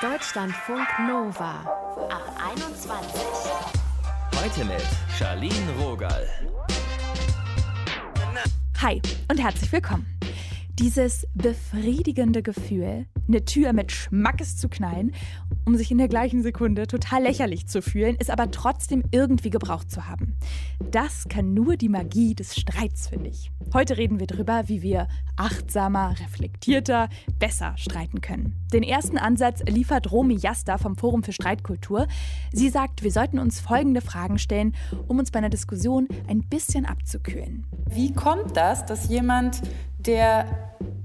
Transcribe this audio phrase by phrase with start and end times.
[0.00, 1.64] Deutschlandfunk Nova
[2.08, 3.20] ab 21.
[4.40, 4.86] Heute mit
[5.18, 6.24] Charlene Rogal.
[8.80, 10.06] Hi und herzlich willkommen.
[10.74, 15.12] Dieses befriedigende Gefühl, eine Tür mit Schmackes zu knallen,
[15.64, 19.90] um sich in der gleichen Sekunde total lächerlich zu fühlen, ist aber trotzdem irgendwie gebraucht
[19.90, 20.34] zu haben.
[20.90, 23.50] Das kann nur die Magie des Streits, finde ich.
[23.74, 28.56] Heute reden wir darüber, wie wir achtsamer, reflektierter, besser streiten können.
[28.72, 32.06] Den ersten Ansatz liefert Romy Jasta vom Forum für Streitkultur.
[32.52, 34.74] Sie sagt, wir sollten uns folgende Fragen stellen,
[35.06, 37.66] um uns bei einer Diskussion ein bisschen abzukühlen.
[37.90, 39.60] Wie kommt das, dass jemand,
[39.98, 40.46] der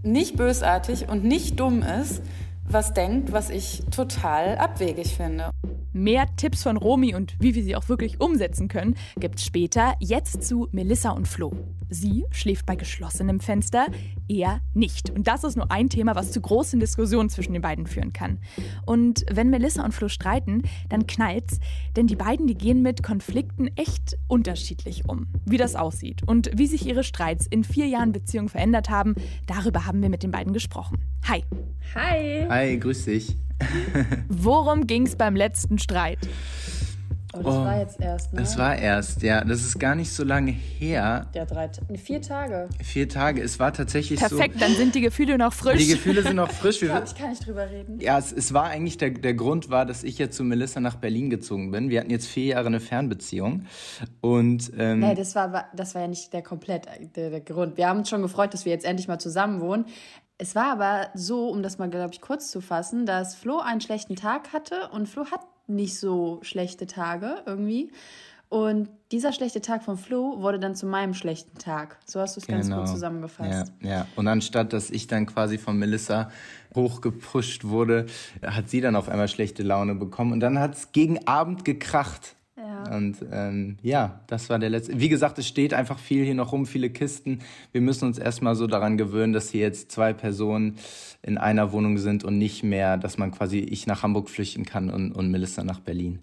[0.04, 2.22] nicht bösartig und nicht dumm ist,
[2.68, 5.50] was denkt, was ich total abwegig finde.
[5.92, 9.94] Mehr Tipps von Romy und wie wir sie auch wirklich umsetzen können, gibt's später.
[10.00, 11.52] Jetzt zu Melissa und Flo.
[11.94, 13.86] Sie schläft bei geschlossenem Fenster,
[14.28, 15.12] er nicht.
[15.12, 18.40] Und das ist nur ein Thema, was zu großen Diskussionen zwischen den beiden führen kann.
[18.88, 21.59] Und wenn Melissa und Flo streiten, dann knallt's,
[21.95, 25.28] denn die beiden, die gehen mit Konflikten echt unterschiedlich um.
[25.45, 29.14] Wie das aussieht und wie sich ihre Streits in vier Jahren Beziehung verändert haben,
[29.45, 30.98] darüber haben wir mit den beiden gesprochen.
[31.28, 31.44] Hi.
[31.94, 32.48] Hi.
[32.50, 33.38] Hi, grüß dich.
[34.30, 36.20] Worum ging's beim letzten Streit?
[37.36, 38.39] Oh, das Oh, war jetzt erst, ne?
[38.42, 39.44] Das war erst, ja.
[39.44, 41.28] Das ist gar nicht so lange her.
[41.34, 42.70] Ja, drei, vier Tage.
[42.84, 43.42] Vier Tage.
[43.42, 45.64] Es war tatsächlich Perfekt, dann sind die Gefühle noch so.
[45.64, 45.80] frisch.
[45.80, 46.73] Die Gefühle sind noch frisch.
[46.84, 48.00] Ich Wir, ich kann nicht drüber reden.
[48.00, 50.95] ja, es, es war eigentlich der, der Grund war, dass ich jetzt zu Melissa nach
[50.95, 51.89] Berlin gezogen bin.
[51.89, 53.66] Wir hatten jetzt vier Jahre eine Fernbeziehung.
[54.22, 57.78] Und ähm, Nee, das war, das war ja nicht der komplett der, der Grund.
[57.78, 59.86] Wir haben uns schon gefreut, dass wir jetzt endlich mal zusammen wohnen.
[60.38, 63.81] Es war aber so, um das mal, glaube ich, kurz zu fassen, dass Flo einen
[63.81, 67.92] schlechten Tag hatte und Flo hat nicht so schlechte Tage irgendwie.
[68.50, 71.97] Und dieser schlechte Tag von Flo wurde dann zu meinem schlechten Tag.
[72.05, 73.73] So hast du es ganz gut zusammengefasst.
[73.80, 73.92] Genau.
[73.92, 74.08] Ja, ja.
[74.16, 76.30] Und anstatt, dass ich dann quasi von Melissa
[76.75, 78.05] hochgepusht wurde,
[78.45, 80.33] hat sie dann auf einmal schlechte Laune bekommen.
[80.33, 82.36] Und dann hat es gegen Abend gekracht.
[82.96, 85.00] Und ähm, ja, das war der letzte.
[85.00, 87.39] Wie gesagt, es steht einfach viel hier noch rum, viele Kisten.
[87.72, 90.78] Wir müssen uns erstmal so daran gewöhnen, dass hier jetzt zwei Personen
[91.22, 94.89] in einer Wohnung sind und nicht mehr, dass man quasi ich nach Hamburg flüchten kann
[94.89, 96.20] und, und Melissa nach Berlin.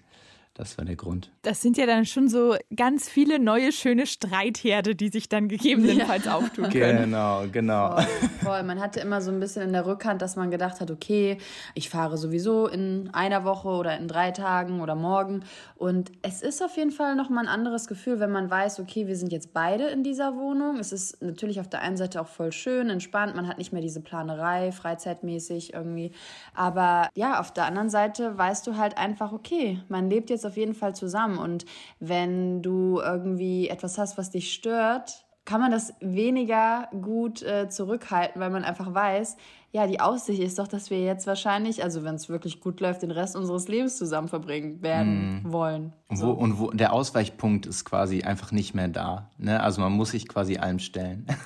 [0.61, 1.31] Das war der Grund.
[1.41, 6.29] Das sind ja dann schon so ganz viele neue, schöne Streitherde, die sich dann gegebenenfalls
[6.29, 7.05] auftun können.
[7.05, 7.93] Genau, genau.
[7.93, 8.07] Voll,
[8.43, 8.63] voll.
[8.65, 11.39] Man hatte immer so ein bisschen in der Rückhand, dass man gedacht hat, okay,
[11.75, 15.45] ich fahre sowieso in einer Woche oder in drei Tagen oder morgen.
[15.77, 19.17] Und es ist auf jeden Fall nochmal ein anderes Gefühl, wenn man weiß, okay, wir
[19.17, 20.79] sind jetzt beide in dieser Wohnung.
[20.79, 23.35] Es ist natürlich auf der einen Seite auch voll schön, entspannt.
[23.35, 26.13] Man hat nicht mehr diese Planerei, freizeitmäßig irgendwie.
[26.55, 30.50] Aber ja, auf der anderen Seite weißt du halt einfach, okay, man lebt jetzt auf
[30.57, 31.39] jeden Fall zusammen.
[31.39, 31.65] Und
[31.99, 38.41] wenn du irgendwie etwas hast, was dich stört, kann man das weniger gut äh, zurückhalten,
[38.41, 39.37] weil man einfach weiß,
[39.73, 43.03] ja, die Aussicht ist doch, dass wir jetzt wahrscheinlich, also wenn es wirklich gut läuft,
[43.03, 45.93] den Rest unseres Lebens zusammen verbringen werden wollen.
[46.09, 49.31] Und, wo, und wo, der Ausweichpunkt ist quasi einfach nicht mehr da.
[49.39, 49.63] Ne?
[49.63, 51.27] Also man muss sich quasi allem stellen.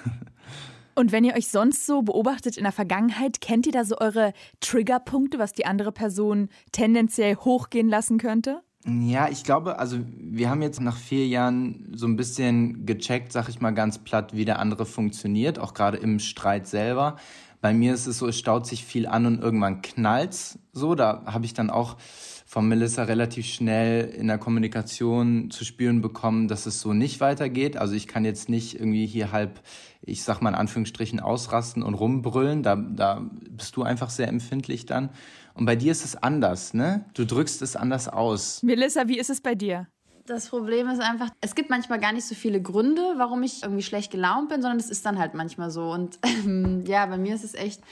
[0.97, 4.32] Und wenn ihr euch sonst so beobachtet in der Vergangenheit, kennt ihr da so eure
[4.60, 8.62] Triggerpunkte, was die andere Person tendenziell hochgehen lassen könnte?
[8.86, 13.48] Ja, ich glaube, also wir haben jetzt nach vier Jahren so ein bisschen gecheckt, sag
[13.48, 17.16] ich mal ganz platt, wie der andere funktioniert, auch gerade im Streit selber.
[17.62, 20.94] Bei mir ist es so, es staut sich viel an und irgendwann knallt's so.
[20.94, 21.96] Da habe ich dann auch
[22.44, 27.78] von Melissa relativ schnell in der Kommunikation zu spüren bekommen, dass es so nicht weitergeht.
[27.78, 29.62] Also ich kann jetzt nicht irgendwie hier halb,
[30.02, 32.62] ich sag mal in Anführungsstrichen, ausrasten und rumbrüllen.
[32.62, 35.08] Da, da bist du einfach sehr empfindlich dann.
[35.54, 37.04] Und bei dir ist es anders, ne?
[37.15, 38.62] Du drückst es anders aus.
[38.62, 39.87] Melissa, wie ist es bei dir?
[40.26, 43.82] Das Problem ist einfach, es gibt manchmal gar nicht so viele Gründe, warum ich irgendwie
[43.82, 45.91] schlecht gelaunt bin, sondern es ist dann halt manchmal so.
[45.93, 47.82] Und ähm, ja, bei mir ist es echt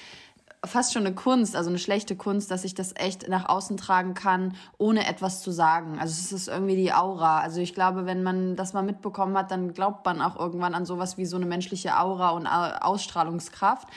[0.64, 4.14] fast schon eine Kunst, also eine schlechte Kunst, dass ich das echt nach außen tragen
[4.14, 5.98] kann, ohne etwas zu sagen.
[5.98, 7.40] Also es ist irgendwie die Aura.
[7.40, 10.86] Also ich glaube, wenn man das mal mitbekommen hat, dann glaubt man auch irgendwann an
[10.86, 13.88] sowas wie so eine menschliche Aura und Ausstrahlungskraft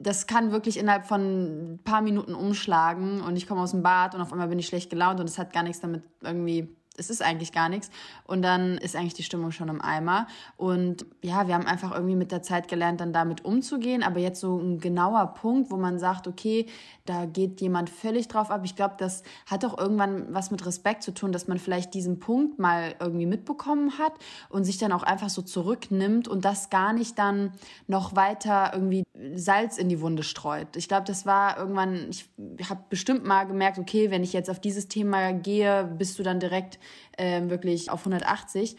[0.00, 4.14] das kann wirklich innerhalb von ein paar Minuten umschlagen und ich komme aus dem Bad
[4.14, 7.08] und auf einmal bin ich schlecht gelaunt und es hat gar nichts damit irgendwie es
[7.08, 7.90] ist eigentlich gar nichts.
[8.24, 10.26] Und dann ist eigentlich die Stimmung schon im Eimer.
[10.56, 14.02] Und ja, wir haben einfach irgendwie mit der Zeit gelernt, dann damit umzugehen.
[14.02, 16.66] Aber jetzt so ein genauer Punkt, wo man sagt, okay,
[17.06, 18.62] da geht jemand völlig drauf ab.
[18.64, 22.20] Ich glaube, das hat auch irgendwann was mit Respekt zu tun, dass man vielleicht diesen
[22.20, 24.12] Punkt mal irgendwie mitbekommen hat
[24.48, 27.52] und sich dann auch einfach so zurücknimmt und das gar nicht dann
[27.86, 29.04] noch weiter irgendwie
[29.34, 30.76] Salz in die Wunde streut.
[30.76, 34.60] Ich glaube, das war irgendwann, ich habe bestimmt mal gemerkt, okay, wenn ich jetzt auf
[34.60, 36.78] dieses Thema gehe, bist du dann direkt
[37.16, 38.76] äh, wirklich auf 180.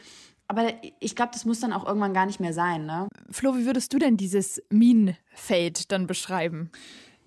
[0.48, 2.86] Aber ich glaube, das muss dann auch irgendwann gar nicht mehr sein.
[2.86, 3.08] Ne?
[3.30, 6.72] Flo, wie würdest du denn dieses Minenfeld dann beschreiben?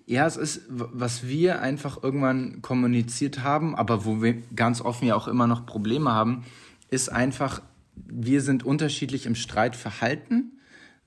[0.05, 5.15] Ja, es ist, was wir einfach irgendwann kommuniziert haben, aber wo wir ganz offen ja
[5.15, 6.45] auch immer noch Probleme haben,
[6.91, 7.63] ist einfach,
[7.95, 10.54] wir sind unterschiedlich im Streit verhalten.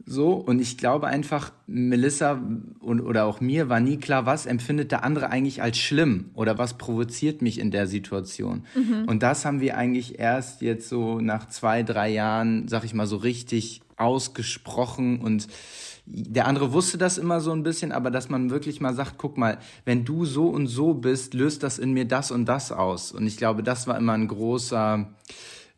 [0.07, 2.41] So, und ich glaube einfach, Melissa
[2.81, 6.57] und, oder auch mir war nie klar, was empfindet der andere eigentlich als schlimm oder
[6.57, 8.65] was provoziert mich in der Situation.
[8.75, 9.05] Mhm.
[9.07, 13.07] Und das haben wir eigentlich erst jetzt so nach zwei, drei Jahren, sag ich mal,
[13.07, 15.49] so richtig ausgesprochen und
[16.11, 19.37] der andere wusste das immer so ein bisschen, aber dass man wirklich mal sagt, guck
[19.37, 23.13] mal, wenn du so und so bist, löst das in mir das und das aus.
[23.13, 25.07] Und ich glaube, das war immer ein großer,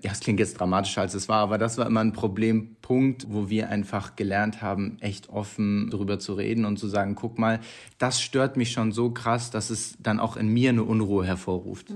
[0.03, 3.49] ja, es klingt jetzt dramatischer als es war, aber das war immer ein Problempunkt, wo
[3.49, 7.61] wir einfach gelernt haben, echt offen darüber zu reden und zu sagen, guck mal,
[7.99, 11.95] das stört mich schon so krass, dass es dann auch in mir eine Unruhe hervorruft.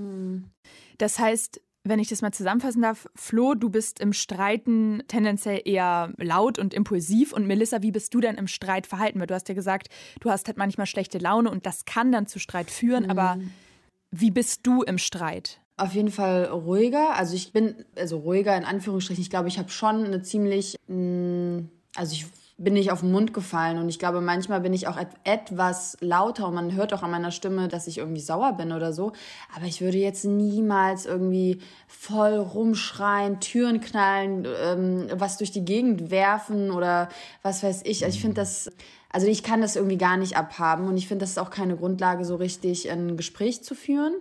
[0.97, 6.13] Das heißt, wenn ich das mal zusammenfassen darf, Flo, du bist im Streiten tendenziell eher
[6.17, 7.31] laut und impulsiv.
[7.31, 9.19] Und Melissa, wie bist du denn im Streit verhalten?
[9.19, 12.25] Weil du hast ja gesagt, du hast halt manchmal schlechte Laune und das kann dann
[12.25, 13.03] zu Streit führen.
[13.03, 13.09] Mhm.
[13.11, 13.37] Aber
[14.09, 15.61] wie bist du im Streit?
[15.77, 17.15] Auf jeden Fall ruhiger.
[17.15, 19.21] Also ich bin, also ruhiger in Anführungsstrichen.
[19.21, 21.59] Ich glaube, ich habe schon eine ziemlich, mm,
[21.95, 22.25] also ich
[22.57, 23.77] bin nicht auf den Mund gefallen.
[23.77, 27.11] Und ich glaube, manchmal bin ich auch et etwas lauter und man hört auch an
[27.11, 29.11] meiner Stimme, dass ich irgendwie sauer bin oder so.
[29.53, 36.09] Aber ich würde jetzt niemals irgendwie voll rumschreien, Türen knallen, ähm, was durch die Gegend
[36.11, 37.09] werfen oder
[37.41, 38.05] was weiß ich.
[38.05, 38.71] Also ich finde das,
[39.09, 41.75] also ich kann das irgendwie gar nicht abhaben und ich finde, das ist auch keine
[41.75, 44.13] Grundlage, so richtig ein Gespräch zu führen,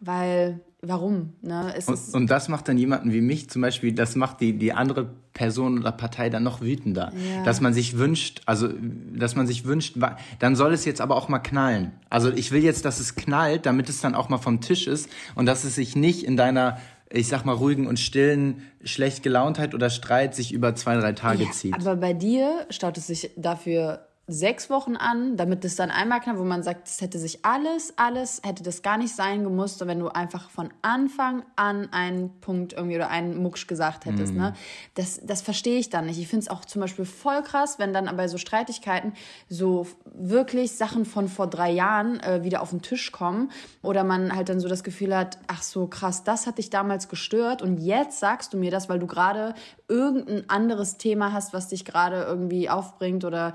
[0.00, 1.34] weil warum?
[1.42, 1.74] Ne?
[1.86, 5.10] Und, und, das macht dann jemanden wie mich zum Beispiel, das macht die, die andere
[5.32, 7.12] Person oder Partei dann noch wütender.
[7.14, 7.44] Ja.
[7.44, 8.68] Dass man sich wünscht, also
[9.14, 9.96] dass man sich wünscht,
[10.40, 11.92] dann soll es jetzt aber auch mal knallen.
[12.10, 15.08] Also ich will jetzt, dass es knallt, damit es dann auch mal vom Tisch ist
[15.36, 16.78] und dass es sich nicht in deiner
[17.14, 21.44] ich sag mal, ruhigen und stillen schlecht Gelauntheit oder Streit sich über zwei, drei Tage
[21.44, 21.74] ja, zieht.
[21.74, 26.38] Aber bei dir staut es sich dafür sechs Wochen an, damit es dann einmal knappt,
[26.38, 29.98] wo man sagt, das hätte sich alles, alles, hätte das gar nicht sein gemusst, wenn
[29.98, 34.32] du einfach von Anfang an einen Punkt irgendwie oder einen Mucksch gesagt hättest.
[34.32, 34.38] Mhm.
[34.38, 34.54] Ne?
[34.94, 36.20] Das, das verstehe ich dann nicht.
[36.20, 39.14] Ich finde es auch zum Beispiel voll krass, wenn dann bei so Streitigkeiten
[39.48, 43.50] so wirklich Sachen von vor drei Jahren äh, wieder auf den Tisch kommen
[43.82, 47.08] oder man halt dann so das Gefühl hat, ach so krass, das hat dich damals
[47.08, 49.54] gestört und jetzt sagst du mir das, weil du gerade
[49.88, 53.54] irgendein anderes Thema hast, was dich gerade irgendwie aufbringt oder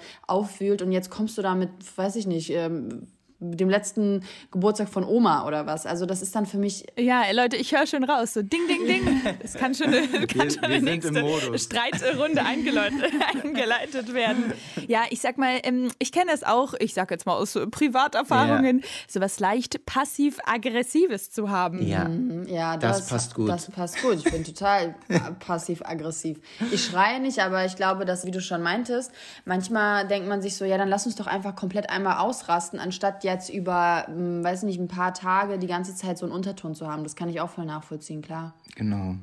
[0.57, 3.07] auffühlt und jetzt kommst du damit, weiß ich nicht, ähm,
[3.39, 5.85] dem letzten Geburtstag von Oma oder was.
[5.85, 6.85] Also das ist dann für mich.
[6.97, 8.33] Ja, Leute, ich höre schon raus.
[8.33, 9.21] So ding, ding, ding.
[9.43, 14.53] Es kann schon eine, kann wir, schon eine nächste Streitrunde eingeleitet werden.
[14.87, 18.79] Ja, ich sag mal, ähm, ich kenne das auch, ich sag jetzt mal aus Privaterfahrungen,
[18.79, 18.85] ja.
[19.07, 21.85] so was leicht passiv-aggressives zu haben.
[21.85, 23.49] Ja, mhm, ja das, das, passt gut.
[23.49, 24.15] Das passt gut.
[24.15, 24.95] Ich bin total
[25.39, 26.39] passiv-aggressiv.
[26.71, 29.11] Ich schreie nicht, aber ich glaube, dass, wie du schon meintest,
[29.45, 33.26] manchmal denkt man sich so, ja, dann lass uns doch einfach komplett einmal ausrasten, anstatt
[33.27, 36.87] jetzt über, hm, weiß nicht, ein paar Tage die ganze Zeit so einen Unterton zu
[36.87, 37.03] haben.
[37.03, 38.55] Das kann ich auch voll nachvollziehen, klar.
[38.75, 39.15] Genau.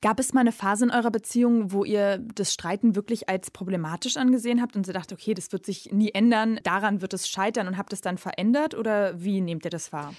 [0.00, 4.18] Gab es mal eine Phase in eurer Beziehung, wo ihr das Streiten wirklich als problematisch
[4.18, 7.68] angesehen habt und sie dachte, okay, das wird sich nie ändern, daran wird es scheitern
[7.68, 10.12] und habt es dann verändert oder wie nehmt ihr das wahr?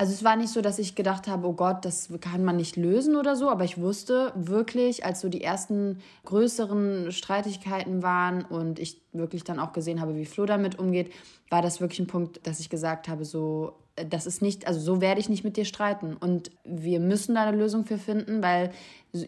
[0.00, 2.76] Also es war nicht so, dass ich gedacht habe, oh Gott, das kann man nicht
[2.76, 8.78] lösen oder so, aber ich wusste wirklich, als so die ersten größeren Streitigkeiten waren und
[8.78, 11.12] ich wirklich dann auch gesehen habe, wie Flo damit umgeht,
[11.50, 13.74] war das wirklich ein Punkt, dass ich gesagt habe, so,
[14.08, 16.16] das ist nicht, also so werde ich nicht mit dir streiten.
[16.16, 18.70] Und wir müssen da eine Lösung für finden, weil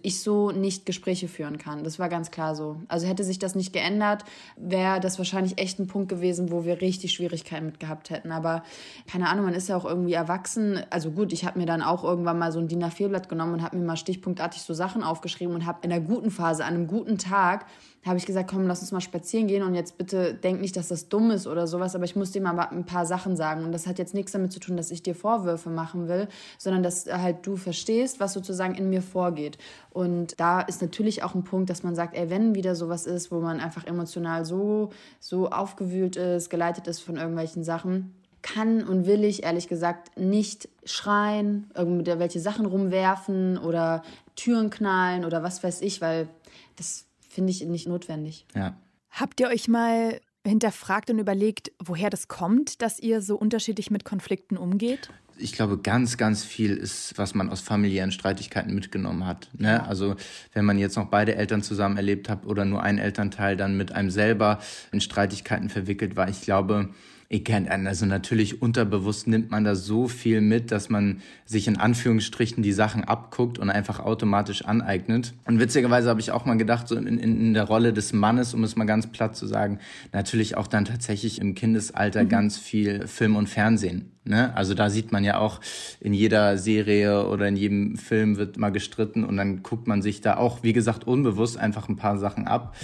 [0.02, 1.82] ich so nicht Gespräche führen kann.
[1.82, 2.76] Das war ganz klar so.
[2.88, 4.24] Also hätte sich das nicht geändert,
[4.56, 8.30] wäre das wahrscheinlich echt ein Punkt gewesen, wo wir richtig Schwierigkeiten mit gehabt hätten.
[8.30, 8.62] Aber
[9.10, 10.80] keine Ahnung, man ist ja auch irgendwie erwachsen.
[10.90, 13.62] Also gut, ich habe mir dann auch irgendwann mal so ein DIN A4-Blatt genommen und
[13.62, 16.86] habe mir mal stichpunktartig so Sachen aufgeschrieben und habe in der guten Phase, an einem
[16.86, 17.66] guten Tag,
[18.04, 20.88] habe ich gesagt, komm, lass uns mal spazieren gehen und jetzt bitte denk nicht, dass
[20.88, 23.64] das dumm ist oder sowas, aber ich muss dir mal ein paar Sachen sagen.
[23.64, 26.26] Und das hat jetzt nichts damit zu tun, dass ich dir Vorwürfe machen will,
[26.58, 29.56] sondern dass halt du verstehst, was sozusagen in mir vorgeht.
[29.90, 33.30] Und da ist natürlich auch ein Punkt, dass man sagt, ey, wenn wieder sowas ist,
[33.30, 34.90] wo man einfach emotional so,
[35.20, 40.68] so aufgewühlt ist, geleitet ist von irgendwelchen Sachen, kann und will ich ehrlich gesagt nicht
[40.84, 44.02] schreien, irgendwelche Sachen rumwerfen oder
[44.34, 46.28] Türen knallen oder was weiß ich, weil
[46.74, 48.46] das finde ich nicht notwendig.
[48.54, 48.76] Ja.
[49.10, 54.04] Habt ihr euch mal hinterfragt und überlegt, woher das kommt, dass ihr so unterschiedlich mit
[54.04, 55.10] Konflikten umgeht?
[55.38, 59.48] Ich glaube, ganz, ganz viel ist, was man aus familiären Streitigkeiten mitgenommen hat.
[59.56, 59.86] Ne?
[59.86, 60.16] Also
[60.52, 63.92] wenn man jetzt noch beide Eltern zusammen erlebt hat oder nur ein Elternteil dann mit
[63.92, 64.58] einem selber
[64.92, 66.90] in Streitigkeiten verwickelt war, ich glaube,
[67.34, 71.78] Ich kann, also natürlich unterbewusst nimmt man da so viel mit, dass man sich in
[71.78, 75.32] Anführungsstrichen die Sachen abguckt und einfach automatisch aneignet.
[75.46, 78.52] Und witzigerweise habe ich auch mal gedacht, so in, in, in der Rolle des Mannes,
[78.52, 79.78] um es mal ganz platt zu sagen,
[80.12, 82.28] natürlich auch dann tatsächlich im Kindesalter mhm.
[82.28, 84.10] ganz viel Film und Fernsehen.
[84.24, 84.54] Ne?
[84.54, 85.60] Also da sieht man ja auch
[86.00, 90.20] in jeder Serie oder in jedem Film wird mal gestritten und dann guckt man sich
[90.20, 92.76] da auch, wie gesagt, unbewusst einfach ein paar Sachen ab.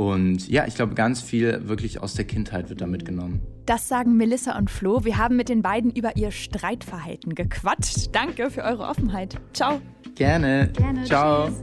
[0.00, 3.42] Und ja, ich glaube, ganz viel wirklich aus der Kindheit wird da mitgenommen.
[3.66, 5.04] Das sagen Melissa und Flo.
[5.04, 8.08] Wir haben mit den beiden über ihr Streitverhalten gequatscht.
[8.10, 9.38] Danke für eure Offenheit.
[9.52, 9.82] Ciao.
[10.14, 10.70] Gerne.
[10.74, 11.04] Gerne.
[11.04, 11.48] Ciao.
[11.48, 11.60] Tschüss.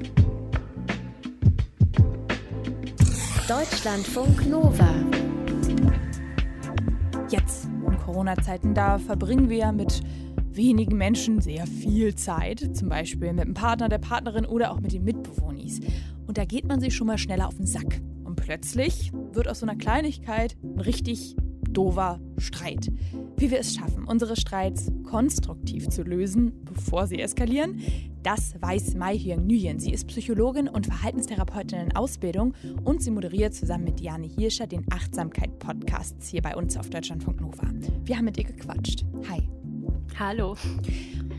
[3.47, 4.87] Deutschlandfunk Nova.
[7.31, 10.01] Jetzt in Corona-Zeiten, da verbringen wir mit
[10.51, 12.77] wenigen Menschen sehr viel Zeit.
[12.77, 15.47] Zum Beispiel mit dem Partner, der Partnerin oder auch mit den Mitbewohnern.
[16.27, 17.99] Und da geht man sich schon mal schneller auf den Sack
[18.37, 21.35] plötzlich wird aus so einer Kleinigkeit ein richtig
[21.69, 22.89] doofer Streit.
[23.35, 27.81] Wie wir es schaffen, unsere Streits konstruktiv zu lösen, bevor sie eskalieren,
[28.23, 29.79] das weiß Mai Hyung Nguyen.
[29.79, 32.53] Sie ist Psychologin und Verhaltenstherapeutin in Ausbildung
[32.83, 37.67] und sie moderiert zusammen mit Diane Hirscher den Achtsamkeit-Podcast hier bei uns auf Deutschlandfunk Nova.
[38.05, 39.05] Wir haben mit ihr gequatscht.
[39.29, 39.47] Hi.
[40.17, 40.55] Hallo.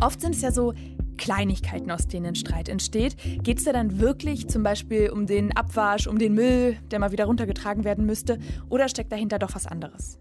[0.01, 0.73] Oft sind es ja so
[1.19, 3.17] Kleinigkeiten, aus denen Streit entsteht.
[3.43, 7.13] Geht es da dann wirklich zum Beispiel um den Abwasch, um den Müll, der mal
[7.13, 8.39] wieder runtergetragen werden müsste?
[8.71, 10.19] Oder steckt dahinter doch was anderes?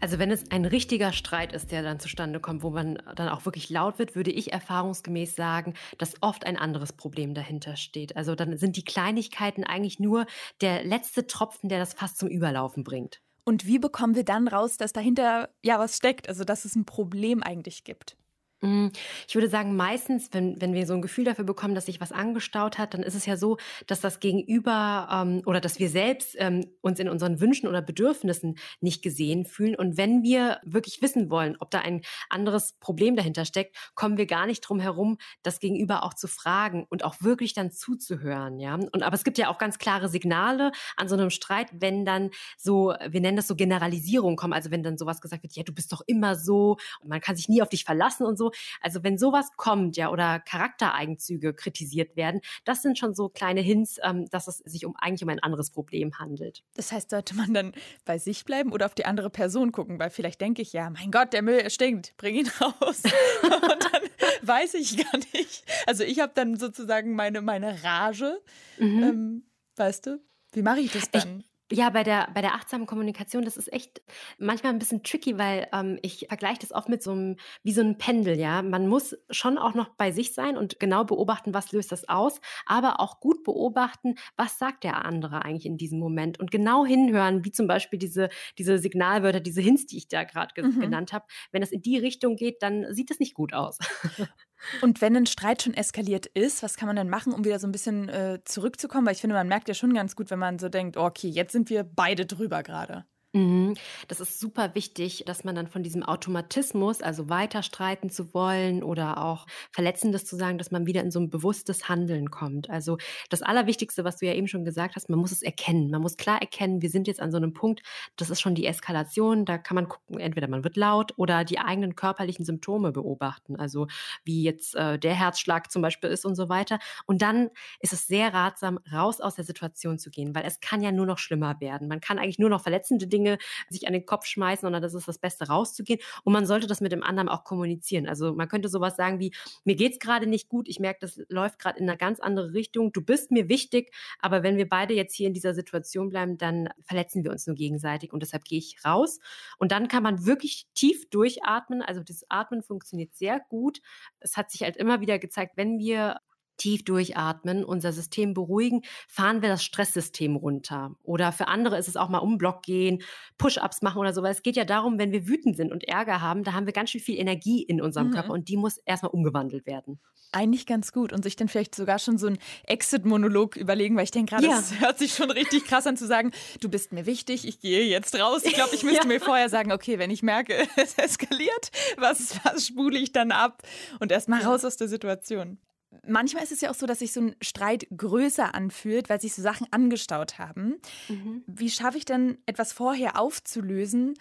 [0.00, 3.44] Also wenn es ein richtiger Streit ist, der dann zustande kommt, wo man dann auch
[3.44, 8.16] wirklich laut wird, würde ich erfahrungsgemäß sagen, dass oft ein anderes Problem dahinter steht.
[8.16, 10.26] Also dann sind die Kleinigkeiten eigentlich nur
[10.60, 13.20] der letzte Tropfen, der das fast zum Überlaufen bringt.
[13.44, 16.84] Und wie bekommen wir dann raus, dass dahinter ja was steckt, also dass es ein
[16.84, 18.16] Problem eigentlich gibt?
[18.62, 18.88] Mm,
[19.26, 22.12] ich würde sagen, meistens, wenn, wenn wir so ein Gefühl dafür bekommen, dass sich was
[22.12, 26.36] angestaut hat, dann ist es ja so, dass das Gegenüber ähm, oder dass wir selbst
[26.38, 29.74] ähm, uns in unseren Wünschen oder Bedürfnissen nicht gesehen fühlen.
[29.74, 34.26] Und wenn wir wirklich wissen wollen, ob da ein anderes Problem dahinter steckt, kommen wir
[34.26, 38.60] gar nicht drum herum, das Gegenüber auch zu fragen und auch wirklich dann zuzuhören.
[38.60, 38.74] Ja?
[38.74, 42.30] Und aber es gibt ja auch ganz klare Signale an so einem Streit, wenn dann
[42.56, 45.72] so, wir nennen das so Generalisierung kommen, also wenn dann sowas gesagt wird, ja, du
[45.72, 49.02] bist doch immer so und man kann sich nie auf dich verlassen und so also
[49.02, 54.28] wenn sowas kommt, ja, oder Charaktereigenzüge kritisiert werden, das sind schon so kleine Hints, ähm,
[54.30, 56.62] dass es sich um eigentlich um ein anderes Problem handelt.
[56.74, 57.72] Das heißt, sollte man dann
[58.04, 61.10] bei sich bleiben oder auf die andere Person gucken, weil vielleicht denke ich ja, mein
[61.10, 63.02] Gott, der Müll stinkt, bring ihn raus.
[63.42, 64.02] Und dann
[64.42, 65.64] weiß ich gar nicht.
[65.86, 68.40] Also ich habe dann sozusagen meine, meine Rage.
[68.78, 69.02] Mhm.
[69.02, 69.42] Ähm,
[69.76, 70.20] weißt du?
[70.52, 71.40] Wie mache ich das dann?
[71.40, 74.02] Ich ja, bei der, bei der achtsamen Kommunikation, das ist echt
[74.38, 77.80] manchmal ein bisschen tricky, weil ähm, ich vergleiche das oft mit so einem, wie so
[77.80, 78.62] einem Pendel, ja.
[78.62, 82.40] Man muss schon auch noch bei sich sein und genau beobachten, was löst das aus,
[82.66, 87.44] aber auch gut beobachten, was sagt der andere eigentlich in diesem Moment und genau hinhören,
[87.44, 90.80] wie zum Beispiel diese, diese Signalwörter, diese Hints, die ich da gerade ge mhm.
[90.80, 91.24] genannt habe.
[91.52, 93.78] Wenn das in die Richtung geht, dann sieht das nicht gut aus.
[94.80, 97.66] Und wenn ein Streit schon eskaliert ist, was kann man dann machen, um wieder so
[97.66, 99.06] ein bisschen äh, zurückzukommen?
[99.06, 101.52] Weil ich finde, man merkt ja schon ganz gut, wenn man so denkt, okay, jetzt
[101.52, 103.04] sind wir beide drüber gerade.
[103.34, 103.74] Mhm.
[104.08, 108.82] Das ist super wichtig, dass man dann von diesem Automatismus, also weiter streiten zu wollen
[108.82, 112.68] oder auch Verletzendes zu sagen, dass man wieder in so ein bewusstes Handeln kommt.
[112.68, 112.98] Also
[113.30, 115.90] das Allerwichtigste, was du ja eben schon gesagt hast, man muss es erkennen.
[115.90, 117.80] Man muss klar erkennen, wir sind jetzt an so einem Punkt,
[118.16, 119.46] das ist schon die Eskalation.
[119.46, 123.56] Da kann man gucken, entweder man wird laut oder die eigenen körperlichen Symptome beobachten.
[123.56, 123.86] Also
[124.24, 126.78] wie jetzt äh, der Herzschlag zum Beispiel ist und so weiter.
[127.06, 127.48] Und dann
[127.80, 131.06] ist es sehr ratsam, raus aus der Situation zu gehen, weil es kann ja nur
[131.06, 131.88] noch schlimmer werden.
[131.88, 133.38] Man kann eigentlich nur noch verletzende Dinge Dinge
[133.68, 136.00] sich an den Kopf schmeißen, sondern das ist das Beste rauszugehen.
[136.24, 138.08] Und man sollte das mit dem anderen auch kommunizieren.
[138.08, 139.32] Also man könnte sowas sagen wie,
[139.64, 142.52] mir geht es gerade nicht gut, ich merke, das läuft gerade in eine ganz andere
[142.52, 142.92] Richtung.
[142.92, 146.68] Du bist mir wichtig, aber wenn wir beide jetzt hier in dieser Situation bleiben, dann
[146.82, 149.20] verletzen wir uns nur gegenseitig und deshalb gehe ich raus.
[149.58, 151.82] Und dann kann man wirklich tief durchatmen.
[151.82, 153.80] Also das Atmen funktioniert sehr gut.
[154.20, 156.18] Es hat sich halt immer wieder gezeigt, wenn wir
[156.62, 160.94] tief durchatmen, unser System beruhigen, fahren wir das Stresssystem runter.
[161.02, 163.02] Oder für andere ist es auch mal um Block gehen,
[163.36, 164.22] Push-ups machen oder so.
[164.22, 166.72] Weil es geht ja darum, wenn wir wütend sind und Ärger haben, da haben wir
[166.72, 168.12] ganz schön viel Energie in unserem mhm.
[168.12, 170.00] Körper und die muss erstmal umgewandelt werden.
[170.30, 174.12] Eigentlich ganz gut und sich dann vielleicht sogar schon so ein Exit-Monolog überlegen, weil ich
[174.12, 174.58] denke gerade, ja.
[174.58, 177.84] es hört sich schon richtig krass an zu sagen, du bist mir wichtig, ich gehe
[177.84, 178.44] jetzt raus.
[178.44, 179.08] Ich glaube, ich müsste ja.
[179.08, 183.62] mir vorher sagen, okay, wenn ich merke, es eskaliert, was, was spule ich dann ab
[183.98, 185.58] und erstmal raus aus der Situation
[186.06, 189.34] manchmal ist es ja auch so, dass sich so ein Streit größer anfühlt, weil sich
[189.34, 190.76] so Sachen angestaut haben.
[191.08, 191.42] Mhm.
[191.46, 194.14] Wie schaffe ich denn, etwas vorher aufzulösen,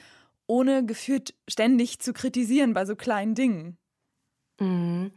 [0.48, 3.78] ohne gefühlt ständig zu kritisieren bei so kleinen Dingen?
[4.60, 5.12] Mhm.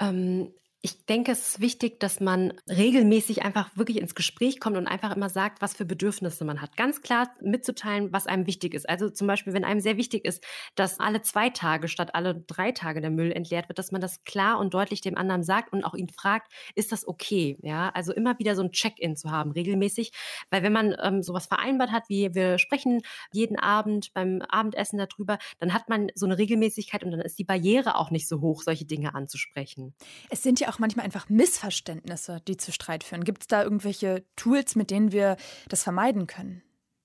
[0.00, 4.86] Ähm, Ich denke, es ist wichtig, dass man regelmäßig einfach wirklich ins Gespräch kommt und
[4.86, 6.76] einfach immer sagt, was für Bedürfnisse man hat.
[6.76, 8.88] Ganz klar mitzuteilen, was einem wichtig ist.
[8.88, 10.44] Also zum Beispiel, wenn einem sehr wichtig ist,
[10.76, 14.22] dass alle zwei Tage statt alle drei Tage der Müll entleert wird, dass man das
[14.22, 17.58] klar und deutlich dem anderen sagt und auch ihn fragt, ist das okay?
[17.62, 20.12] Ja, also immer wieder so ein Check-in zu haben, regelmäßig.
[20.50, 25.38] Weil wenn man ähm, sowas vereinbart hat, wie wir sprechen jeden Abend beim Abendessen darüber,
[25.58, 28.62] dann hat man so eine Regelmäßigkeit und dann ist die Barriere auch nicht so hoch,
[28.62, 29.92] solche Dinge anzusprechen.
[30.30, 33.24] Es sind auch manchmal einfach Missverständnisse, die zu Streit führen.
[33.24, 35.36] Gibt es da irgendwelche Tools, mit denen wir
[35.68, 36.62] das vermeiden können?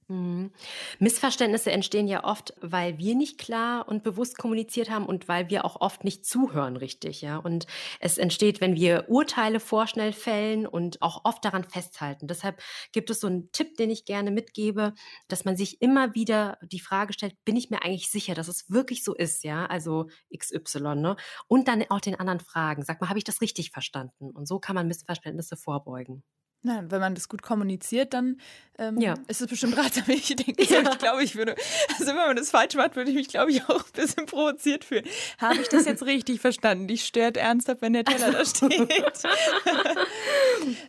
[0.09, 0.51] Mhm.
[0.99, 5.63] Missverständnisse entstehen ja oft, weil wir nicht klar und bewusst kommuniziert haben und weil wir
[5.63, 7.37] auch oft nicht zuhören richtig, ja.
[7.37, 7.67] Und
[7.99, 12.27] es entsteht, wenn wir Urteile vorschnell fällen und auch oft daran festhalten.
[12.27, 14.93] Deshalb gibt es so einen Tipp, den ich gerne mitgebe,
[15.29, 18.69] dass man sich immer wieder die Frage stellt, bin ich mir eigentlich sicher, dass es
[18.69, 19.65] wirklich so ist, ja?
[19.67, 20.07] Also
[20.37, 21.15] XY, ne?
[21.47, 24.31] Und dann auch den anderen fragen, sag mal, habe ich das richtig verstanden?
[24.31, 26.23] Und so kann man Missverständnisse vorbeugen.
[26.65, 28.37] Na, wenn man das gut kommuniziert, dann
[28.77, 29.15] ähm, ja.
[29.27, 30.05] ist es bestimmt ratsam.
[30.07, 30.79] Ich denke, ja.
[30.79, 31.55] ich glaube, ich würde,
[31.89, 34.85] also wenn man das falsch macht, würde ich mich, glaube ich, auch ein bisschen provoziert
[34.85, 35.03] fühlen.
[35.39, 36.87] Habe ich das jetzt richtig verstanden?
[36.87, 38.71] Dich stört ernsthaft, wenn der Teller da steht.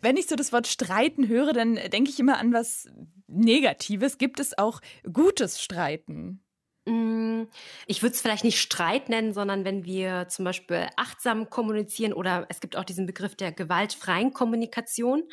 [0.01, 2.87] wenn ich so das Wort streiten höre, dann denke ich immer an was
[3.27, 4.17] Negatives.
[4.17, 4.79] Gibt es auch
[5.11, 6.44] gutes Streiten?
[6.87, 7.45] Mm,
[7.87, 12.45] ich würde es vielleicht nicht Streit nennen, sondern wenn wir zum Beispiel achtsam kommunizieren oder
[12.49, 15.23] es gibt auch diesen Begriff der gewaltfreien Kommunikation,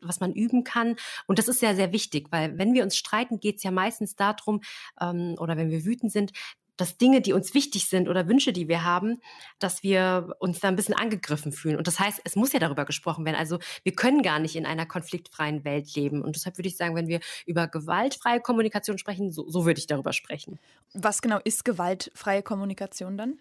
[0.00, 0.94] was man üben kann.
[1.26, 4.14] Und das ist ja sehr wichtig, weil wenn wir uns streiten, geht es ja meistens
[4.14, 4.60] darum,
[5.00, 6.32] ähm, oder wenn wir wütend sind,
[6.80, 9.20] dass Dinge, die uns wichtig sind oder Wünsche, die wir haben,
[9.58, 11.76] dass wir uns da ein bisschen angegriffen fühlen.
[11.76, 13.36] Und das heißt, es muss ja darüber gesprochen werden.
[13.36, 16.22] Also wir können gar nicht in einer konfliktfreien Welt leben.
[16.22, 19.86] Und deshalb würde ich sagen, wenn wir über gewaltfreie Kommunikation sprechen, so, so würde ich
[19.86, 20.58] darüber sprechen.
[20.94, 23.38] Was genau ist gewaltfreie Kommunikation dann?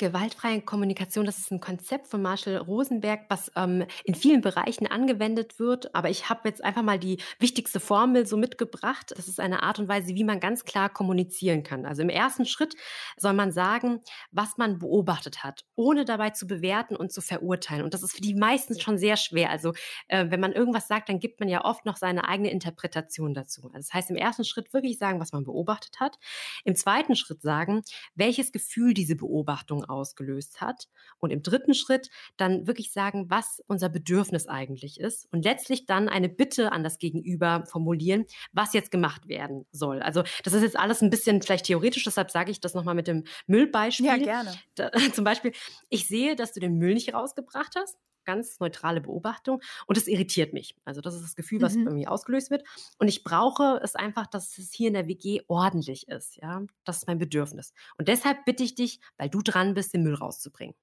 [0.00, 5.58] Gewaltfreie Kommunikation, das ist ein Konzept von Marshall Rosenberg, was ähm, in vielen Bereichen angewendet
[5.58, 5.94] wird.
[5.94, 9.12] Aber ich habe jetzt einfach mal die wichtigste Formel so mitgebracht.
[9.14, 11.84] Das ist eine Art und Weise, wie man ganz klar kommunizieren kann.
[11.84, 12.76] Also im ersten Schritt
[13.18, 17.84] soll man sagen, was man beobachtet hat, ohne dabei zu bewerten und zu verurteilen.
[17.84, 19.50] Und das ist für die meistens schon sehr schwer.
[19.50, 19.74] Also
[20.08, 23.64] äh, wenn man irgendwas sagt, dann gibt man ja oft noch seine eigene Interpretation dazu.
[23.64, 26.18] Also das heißt, im ersten Schritt wirklich sagen, was man beobachtet hat.
[26.64, 27.82] Im zweiten Schritt sagen,
[28.14, 30.88] welches Gefühl diese Beobachtung ausgelöst hat.
[31.18, 35.28] Und im dritten Schritt dann wirklich sagen, was unser Bedürfnis eigentlich ist.
[35.32, 40.00] Und letztlich dann eine Bitte an das Gegenüber formulieren, was jetzt gemacht werden soll.
[40.00, 43.08] Also das ist jetzt alles ein bisschen vielleicht theoretisch, deshalb sage ich das nochmal mit
[43.08, 44.06] dem Müllbeispiel.
[44.06, 44.54] Ja, gerne.
[44.74, 45.52] Da, zum Beispiel,
[45.88, 50.52] ich sehe, dass du den Müll nicht rausgebracht hast ganz neutrale Beobachtung und es irritiert
[50.52, 50.76] mich.
[50.84, 51.86] Also das ist das Gefühl, was mhm.
[51.86, 52.64] irgendwie ausgelöst wird
[52.98, 56.62] und ich brauche es einfach, dass es hier in der WG ordentlich ist, ja?
[56.84, 57.72] Das ist mein Bedürfnis.
[57.98, 60.74] Und deshalb bitte ich dich, weil du dran bist, den Müll rauszubringen.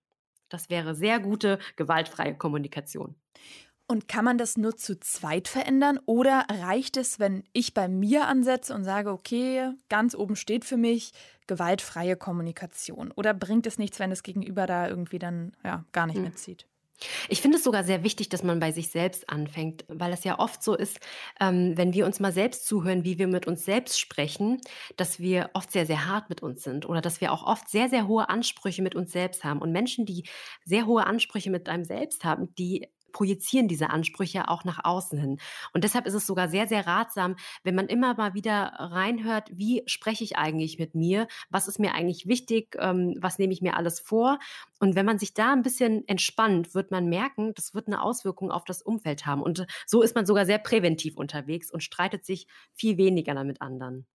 [0.50, 3.16] Das wäre sehr gute gewaltfreie Kommunikation.
[3.90, 8.28] Und kann man das nur zu zweit verändern oder reicht es, wenn ich bei mir
[8.28, 11.14] ansetze und sage, okay, ganz oben steht für mich
[11.48, 13.12] gewaltfreie Kommunikation?
[13.12, 16.24] Oder bringt es nichts, wenn das Gegenüber da irgendwie dann ja, gar nicht hm.
[16.24, 16.68] mitzieht?
[17.30, 20.40] Ich finde es sogar sehr wichtig, dass man bei sich selbst anfängt, weil es ja
[20.40, 21.00] oft so ist,
[21.40, 24.60] ähm, wenn wir uns mal selbst zuhören, wie wir mit uns selbst sprechen,
[24.96, 27.90] dass wir oft sehr, sehr hart mit uns sind oder dass wir auch oft sehr,
[27.90, 29.62] sehr hohe Ansprüche mit uns selbst haben.
[29.62, 30.24] Und Menschen, die
[30.66, 35.40] sehr hohe Ansprüche mit einem selbst haben, die projizieren diese Ansprüche auch nach außen hin.
[35.74, 39.82] Und deshalb ist es sogar sehr, sehr ratsam, wenn man immer mal wieder reinhört, wie
[39.88, 43.76] spreche ich eigentlich mit mir, was ist mir eigentlich wichtig, ähm, was nehme ich mir
[43.76, 44.38] alles vor.
[44.80, 48.52] Und wenn man sich da ein bisschen entspannt, wird man merken, das wird eine Auswirkung
[48.52, 49.42] auf das Umfeld haben.
[49.42, 54.06] Und so ist man sogar sehr präventiv unterwegs und streitet sich viel weniger mit anderen.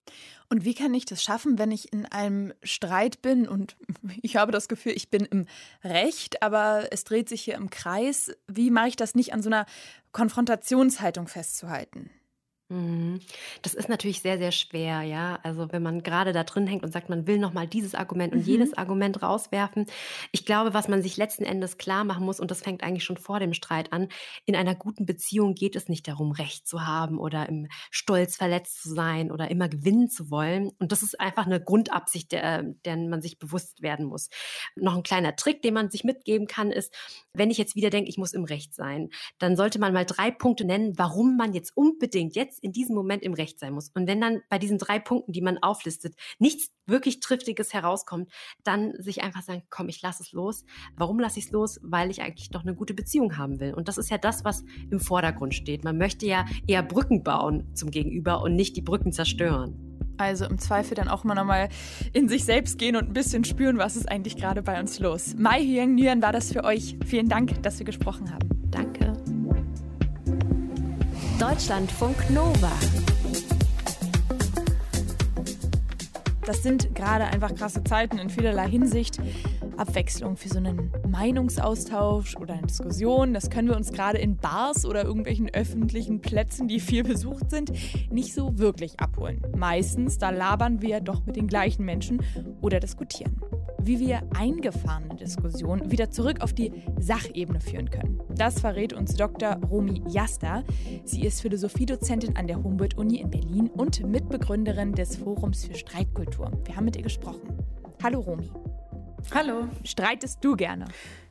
[0.48, 3.74] Und wie kann ich das schaffen, wenn ich in einem Streit bin und
[4.22, 5.46] ich habe das Gefühl, ich bin im
[5.82, 8.30] Recht, aber es dreht sich hier im Kreis?
[8.46, 9.66] Wie mache ich das nicht an so einer
[10.12, 12.10] Konfrontationshaltung festzuhalten?
[12.72, 13.20] Mhm.
[13.60, 15.38] Das ist natürlich sehr, sehr schwer, ja.
[15.42, 18.40] Also wenn man gerade da drin hängt und sagt, man will nochmal dieses Argument und
[18.40, 18.46] mhm.
[18.46, 19.86] jedes Argument rauswerfen.
[20.30, 23.18] Ich glaube, was man sich letzten Endes klar machen muss, und das fängt eigentlich schon
[23.18, 24.08] vor dem Streit an,
[24.46, 28.82] in einer guten Beziehung geht es nicht darum, Recht zu haben oder im Stolz verletzt
[28.82, 30.70] zu sein oder immer gewinnen zu wollen.
[30.78, 34.30] Und das ist einfach eine Grundabsicht, der, der man sich bewusst werden muss.
[34.76, 36.94] Noch ein kleiner Trick, den man sich mitgeben kann, ist,
[37.34, 40.30] wenn ich jetzt wieder denke, ich muss im Recht sein, dann sollte man mal drei
[40.30, 43.90] Punkte nennen, warum man jetzt unbedingt jetzt in diesem Moment im Recht sein muss.
[43.94, 48.32] Und wenn dann bei diesen drei Punkten, die man auflistet, nichts wirklich Triftiges herauskommt,
[48.64, 50.64] dann sich einfach sagen, komm, ich lasse es los.
[50.96, 51.80] Warum lasse ich es los?
[51.82, 53.74] Weil ich eigentlich doch eine gute Beziehung haben will.
[53.74, 55.84] Und das ist ja das, was im Vordergrund steht.
[55.84, 59.88] Man möchte ja eher Brücken bauen zum Gegenüber und nicht die Brücken zerstören.
[60.18, 61.68] Also im Zweifel dann auch mal nochmal
[62.12, 65.34] in sich selbst gehen und ein bisschen spüren, was ist eigentlich gerade bei uns los.
[65.36, 66.96] Mai Hyung Nguyen war das für euch.
[67.04, 68.48] Vielen Dank, dass wir gesprochen haben.
[68.70, 68.81] Danke.
[71.42, 72.70] Deutschlandfunk Nova.
[76.46, 79.18] Das sind gerade einfach krasse Zeiten in vielerlei Hinsicht.
[79.76, 83.34] Abwechslung für so einen Meinungsaustausch oder eine Diskussion.
[83.34, 87.72] Das können wir uns gerade in Bars oder irgendwelchen öffentlichen Plätzen, die viel besucht sind,
[88.12, 89.42] nicht so wirklich abholen.
[89.56, 92.22] Meistens, da labern wir doch mit den gleichen Menschen
[92.60, 93.42] oder diskutieren
[93.84, 98.20] wie wir eingefahrene Diskussionen wieder zurück auf die Sachebene führen können.
[98.34, 99.56] Das verrät uns Dr.
[99.70, 100.62] Romi Jasta.
[101.04, 106.50] Sie ist Philosophiedozentin an der Humboldt-Uni in Berlin und Mitbegründerin des Forums für Streitkultur.
[106.64, 107.58] Wir haben mit ihr gesprochen.
[108.02, 108.50] Hallo Romi.
[109.34, 109.68] Hallo.
[109.84, 110.86] Streitest du gerne?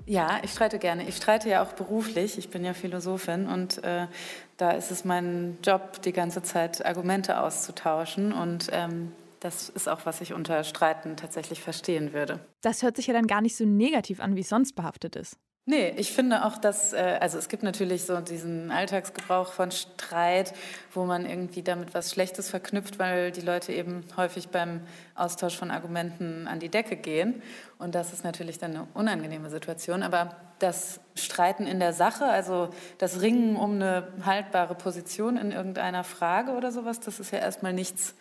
[0.06, 1.08] Ja, ich streite gerne.
[1.08, 2.38] Ich streite ja auch beruflich.
[2.38, 4.08] Ich bin ja Philosophin und äh,
[4.58, 8.34] da ist es mein Job, die ganze Zeit Argumente auszutauschen.
[8.34, 9.12] Und ähm,
[9.42, 12.40] das ist auch, was ich unter Streiten tatsächlich verstehen würde.
[12.62, 15.36] Das hört sich ja dann gar nicht so negativ an, wie es sonst behaftet ist.
[15.66, 20.54] Nee, ich finde auch, dass, äh, also es gibt natürlich so diesen Alltagsgebrauch von Streit,
[20.94, 24.82] wo man irgendwie damit was Schlechtes verknüpft, weil die Leute eben häufig beim
[25.14, 27.44] Austausch von Argumenten an die Decke gehen.
[27.78, 30.02] Und das ist natürlich dann eine unangenehme Situation.
[30.02, 36.04] Aber das Streiten in der Sache, also das Ringen um eine haltbare Position in irgendeiner
[36.04, 38.16] Frage oder sowas, das ist ja erstmal nichts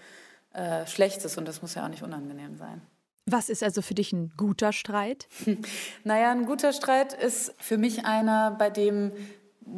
[0.53, 2.83] äh, Schlechtes und das muss ja auch nicht unangenehm sein.
[3.27, 5.29] Was ist also für dich ein guter Streit?
[6.05, 9.13] Naja, ein guter Streit ist für mich einer, bei dem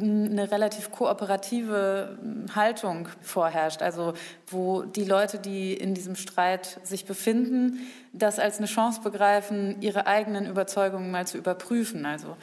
[0.01, 2.17] eine relativ kooperative
[2.55, 3.81] Haltung vorherrscht.
[3.81, 4.13] Also
[4.47, 7.79] wo die Leute, die in diesem Streit sich befinden,
[8.11, 12.05] das als eine Chance begreifen, ihre eigenen Überzeugungen mal zu überprüfen.
[12.05, 12.37] Also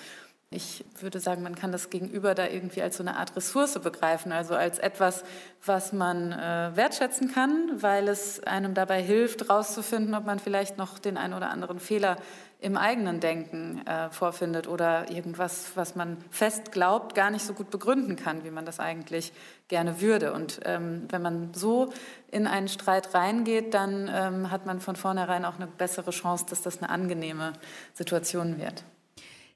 [0.53, 4.33] ich würde sagen, man kann das Gegenüber da irgendwie als so eine Art Ressource begreifen,
[4.33, 5.23] also als etwas,
[5.65, 10.99] was man äh, wertschätzen kann, weil es einem dabei hilft, herauszufinden, ob man vielleicht noch
[10.99, 12.17] den einen oder anderen Fehler
[12.59, 17.71] im eigenen Denken äh, vorfindet oder irgendwas, was man fest glaubt, gar nicht so gut
[17.71, 19.33] begründen kann, wie man das eigentlich
[19.69, 20.33] gerne würde.
[20.33, 21.93] Und ähm, wenn man so
[22.29, 26.61] in einen Streit reingeht, dann ähm, hat man von vornherein auch eine bessere Chance, dass
[26.61, 27.53] das eine angenehme
[27.95, 28.83] Situation wird.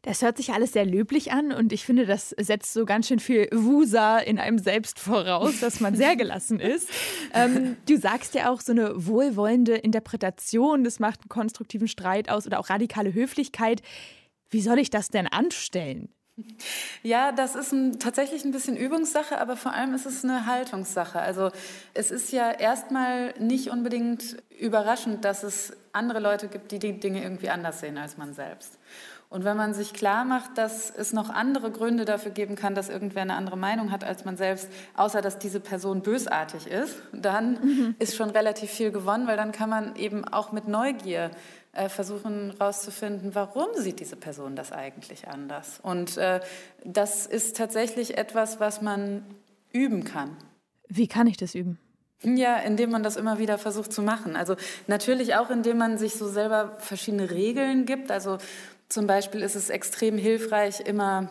[0.05, 3.21] Das hört sich alles sehr löblich an und ich finde, das setzt so ganz schön
[3.21, 6.89] viel Wusa in einem selbst voraus, dass man sehr gelassen ist.
[7.37, 12.47] Ähm, du sagst ja auch, so eine wohlwollende Interpretation, das macht einen konstruktiven Streit aus
[12.47, 13.83] oder auch radikale Höflichkeit.
[14.51, 16.11] Wie soll ich das denn anstellen?
[17.03, 21.21] Ja, das ist ein, tatsächlich ein bisschen Übungssache, aber vor allem ist es eine Haltungssache.
[21.21, 21.51] Also
[21.93, 27.23] es ist ja erstmal nicht unbedingt überraschend, dass es andere Leute gibt, die die Dinge
[27.23, 28.79] irgendwie anders sehen als man selbst.
[29.29, 32.89] Und wenn man sich klar macht, dass es noch andere Gründe dafür geben kann, dass
[32.89, 37.53] irgendwer eine andere Meinung hat als man selbst, außer dass diese Person bösartig ist, dann
[37.55, 37.95] mhm.
[37.99, 41.31] ist schon relativ viel gewonnen, weil dann kann man eben auch mit Neugier
[41.73, 45.81] äh, versuchen herauszufinden, warum sieht diese Person das eigentlich anders.
[45.83, 46.41] Und äh,
[46.85, 49.25] das ist tatsächlich etwas, was man
[49.73, 50.37] üben kann.
[50.89, 51.79] Wie kann ich das üben?
[52.23, 54.35] Ja, indem man das immer wieder versucht zu machen.
[54.35, 54.57] Also
[54.87, 58.11] natürlich auch, indem man sich so selber verschiedene Regeln gibt.
[58.11, 58.39] Also
[58.89, 61.31] zum Beispiel ist es extrem hilfreich, immer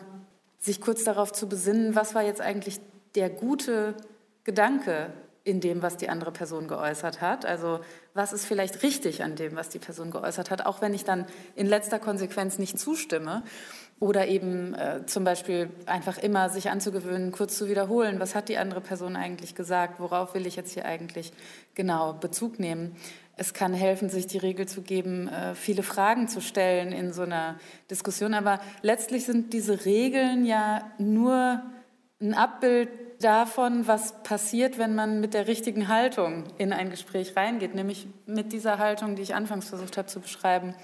[0.58, 2.80] sich kurz darauf zu besinnen, was war jetzt eigentlich
[3.14, 3.94] der gute
[4.44, 5.12] Gedanke
[5.44, 7.44] in dem, was die andere Person geäußert hat.
[7.44, 7.80] Also
[8.14, 11.26] was ist vielleicht richtig an dem, was die Person geäußert hat, auch wenn ich dann
[11.54, 13.42] in letzter Konsequenz nicht zustimme.
[14.00, 18.58] Oder eben äh, zum Beispiel einfach immer sich anzugewöhnen, kurz zu wiederholen, was hat die
[18.58, 21.32] andere Person eigentlich gesagt, worauf will ich jetzt hier eigentlich
[21.74, 22.96] genau Bezug nehmen.
[23.36, 27.22] Es kann helfen, sich die Regel zu geben, äh, viele Fragen zu stellen in so
[27.22, 27.56] einer
[27.90, 28.34] Diskussion.
[28.34, 31.62] Aber letztlich sind diese Regeln ja nur
[32.20, 32.88] ein Abbild
[33.20, 38.52] davon, was passiert, wenn man mit der richtigen Haltung in ein Gespräch reingeht, nämlich mit
[38.52, 40.74] dieser Haltung, die ich anfangs versucht habe zu beschreiben,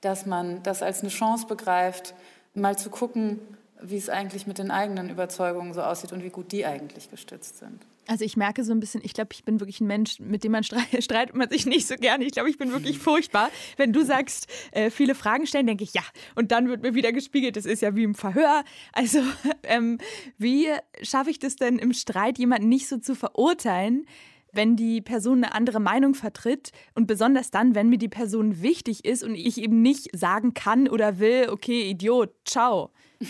[0.00, 2.14] dass man das als eine Chance begreift,
[2.60, 3.38] mal zu gucken,
[3.80, 7.58] wie es eigentlich mit den eigenen Überzeugungen so aussieht und wie gut die eigentlich gestützt
[7.58, 7.86] sind.
[8.08, 10.52] Also ich merke so ein bisschen, ich glaube, ich bin wirklich ein Mensch, mit dem
[10.52, 12.24] man streitet, streitet man sich nicht so gerne.
[12.24, 13.50] Ich glaube, ich bin wirklich furchtbar.
[13.76, 16.02] Wenn du sagst, äh, viele Fragen stellen, denke ich ja.
[16.34, 18.64] Und dann wird mir wieder gespiegelt, das ist ja wie im Verhör.
[18.92, 19.20] Also
[19.62, 19.98] ähm,
[20.38, 20.68] wie
[21.02, 24.06] schaffe ich das denn im Streit, jemanden nicht so zu verurteilen,
[24.52, 29.04] wenn die Person eine andere Meinung vertritt und besonders dann, wenn mir die Person wichtig
[29.04, 32.90] ist und ich eben nicht sagen kann oder will, okay, Idiot, ciao.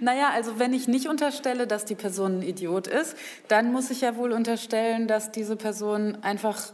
[0.00, 3.16] Naja, also wenn ich nicht unterstelle, dass die Person ein Idiot ist,
[3.48, 6.72] dann muss ich ja wohl unterstellen, dass diese Person einfach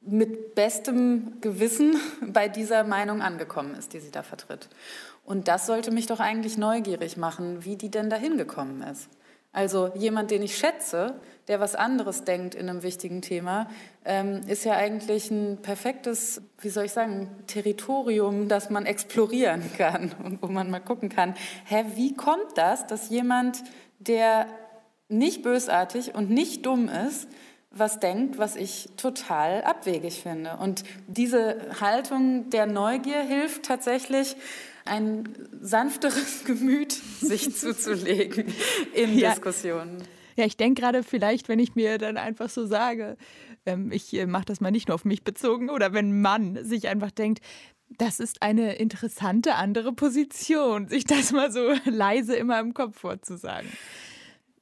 [0.00, 1.96] mit bestem Gewissen
[2.32, 4.68] bei dieser Meinung angekommen ist, die sie da vertritt.
[5.24, 9.08] Und das sollte mich doch eigentlich neugierig machen, wie die denn da hingekommen ist.
[9.56, 11.14] Also jemand, den ich schätze,
[11.48, 13.70] der was anderes denkt in einem wichtigen Thema,
[14.04, 20.14] ähm, ist ja eigentlich ein perfektes, wie soll ich sagen, Territorium, das man explorieren kann
[20.22, 23.62] und wo man mal gucken kann, hä, wie kommt das, dass jemand,
[23.98, 24.46] der
[25.08, 27.26] nicht bösartig und nicht dumm ist,
[27.70, 30.58] was denkt, was ich total abwegig finde.
[30.58, 34.36] Und diese Haltung der Neugier hilft tatsächlich,
[34.86, 35.28] ein
[35.60, 38.52] sanfteres Gemüt sich zuzulegen
[38.94, 39.30] in ja.
[39.30, 40.02] Diskussionen.
[40.36, 43.16] Ja, ich denke gerade vielleicht, wenn ich mir dann einfach so sage,
[43.64, 46.64] ähm, ich äh, mache das mal nicht nur auf mich bezogen, oder wenn ein Mann
[46.64, 47.40] sich einfach denkt,
[47.98, 53.70] das ist eine interessante andere Position, sich das mal so leise immer im Kopf vorzusagen.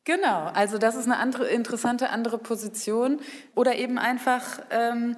[0.04, 3.20] Genau, also das ist eine andere interessante andere Position
[3.54, 5.16] oder eben einfach, ähm,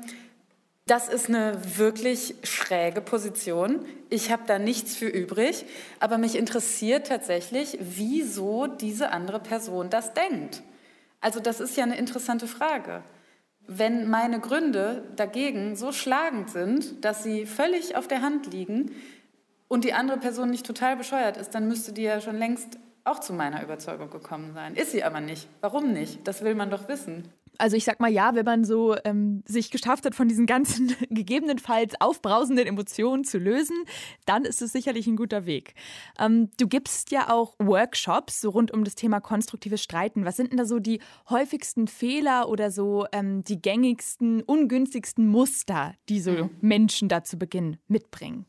[0.87, 3.85] das ist eine wirklich schräge Position.
[4.09, 5.67] Ich habe da nichts für übrig,
[5.99, 10.63] aber mich interessiert tatsächlich, wieso diese andere Person das denkt.
[11.21, 13.03] Also das ist ja eine interessante Frage.
[13.67, 18.93] Wenn meine Gründe dagegen so schlagend sind, dass sie völlig auf der Hand liegen
[19.67, 23.19] und die andere Person nicht total bescheuert ist, dann müsste die ja schon längst auch
[23.19, 24.77] zu meiner Überzeugung gekommen sein.
[24.77, 25.49] Ist sie aber nicht.
[25.61, 26.29] Warum nicht?
[26.29, 27.33] Das will man doch wissen.
[27.59, 30.95] Also ich sag mal ja, wenn man so ähm, sich geschafft hat, von diesen ganzen
[31.11, 33.77] gegebenenfalls aufbrausenden Emotionen zu lösen,
[34.25, 35.75] dann ist es sicherlich ein guter Weg.
[36.19, 40.25] Ähm, du gibst ja auch Workshops so rund um das Thema konstruktives Streiten.
[40.25, 45.95] Was sind denn da so die häufigsten Fehler oder so ähm, die gängigsten, ungünstigsten Muster,
[46.09, 46.51] die so mhm.
[46.61, 48.47] Menschen da zu Beginn mitbringen?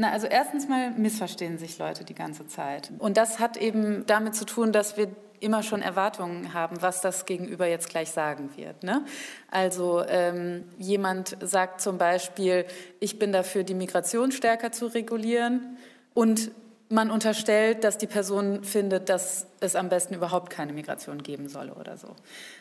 [0.00, 2.90] Na, also erstens mal missverstehen sich Leute die ganze Zeit.
[3.00, 5.08] Und das hat eben damit zu tun, dass wir
[5.40, 8.82] immer schon Erwartungen haben, was das Gegenüber jetzt gleich sagen wird.
[8.82, 9.04] Ne?
[9.50, 12.64] Also ähm, jemand sagt zum Beispiel,
[12.98, 15.76] ich bin dafür, die Migration stärker zu regulieren
[16.14, 16.50] und
[16.88, 21.74] man unterstellt, dass die Person findet, dass es am besten überhaupt keine Migration geben solle
[21.74, 22.16] oder so.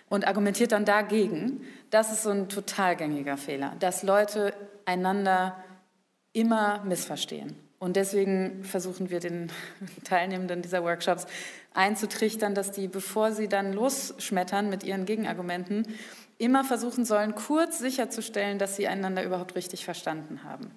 [0.10, 1.62] Und argumentiert dann dagegen.
[1.90, 5.56] Das ist so ein total gängiger Fehler, dass Leute einander
[6.34, 7.56] immer missverstehen.
[7.80, 9.52] Und deswegen versuchen wir den
[10.04, 11.26] Teilnehmenden dieser Workshops
[11.74, 15.88] einzutrichtern, dass die, bevor sie dann losschmettern mit ihren Gegenargumenten,
[16.38, 20.72] immer versuchen sollen, kurz sicherzustellen, dass sie einander überhaupt richtig verstanden haben.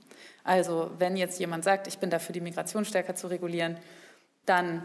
[0.45, 3.77] Also wenn jetzt jemand sagt, ich bin dafür, die Migration stärker zu regulieren,
[4.45, 4.83] dann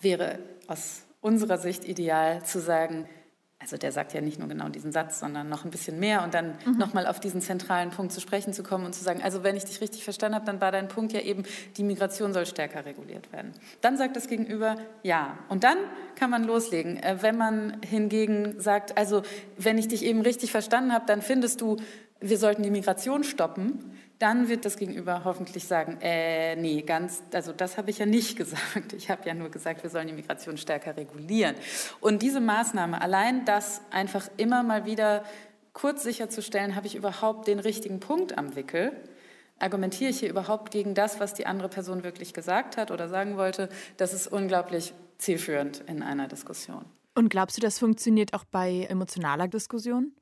[0.00, 3.08] wäre aus unserer Sicht ideal zu sagen,
[3.60, 6.32] also der sagt ja nicht nur genau diesen Satz, sondern noch ein bisschen mehr und
[6.32, 6.78] dann mhm.
[6.78, 9.66] nochmal auf diesen zentralen Punkt zu sprechen zu kommen und zu sagen, also wenn ich
[9.66, 11.44] dich richtig verstanden habe, dann war dein Punkt ja eben,
[11.76, 13.52] die Migration soll stärker reguliert werden.
[13.82, 15.38] Dann sagt das Gegenüber ja.
[15.50, 15.76] Und dann
[16.14, 16.96] kann man loslegen.
[17.02, 19.22] Äh, wenn man hingegen sagt, also
[19.58, 21.76] wenn ich dich eben richtig verstanden habe, dann findest du,
[22.18, 27.52] wir sollten die Migration stoppen, dann wird das Gegenüber hoffentlich sagen, äh, nee, ganz, also
[27.52, 28.92] das habe ich ja nicht gesagt.
[28.92, 31.56] Ich habe ja nur gesagt, wir sollen die Migration stärker regulieren.
[32.00, 35.24] Und diese Maßnahme, allein das einfach immer mal wieder
[35.72, 38.92] kurz sicherzustellen, habe ich überhaupt den richtigen Punkt am Wickel?
[39.58, 43.38] Argumentiere ich hier überhaupt gegen das, was die andere Person wirklich gesagt hat oder sagen
[43.38, 43.70] wollte?
[43.96, 46.84] Das ist unglaublich zielführend in einer Diskussion.
[47.14, 50.12] Und glaubst du, das funktioniert auch bei emotionaler Diskussion?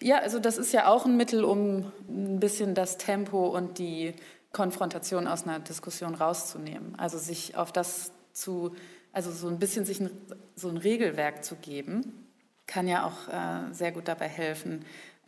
[0.00, 4.14] Ja, also das ist ja auch ein Mittel, um ein bisschen das Tempo und die
[4.52, 6.94] Konfrontation aus einer Diskussion rauszunehmen.
[6.96, 8.74] Also sich auf das zu,
[9.12, 10.10] also so ein bisschen sich ein,
[10.54, 12.26] so ein Regelwerk zu geben,
[12.66, 14.84] kann ja auch äh, sehr gut dabei helfen,